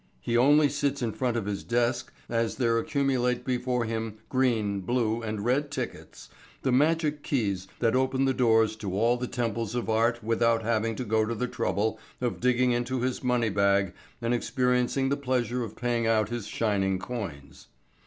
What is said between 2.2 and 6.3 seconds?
as there accumulate before him green, blue, and red tickets,